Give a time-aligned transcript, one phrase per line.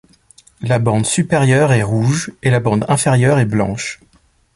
[0.63, 3.99] La bande supérieure est rouge et la bande inférieure est blanche.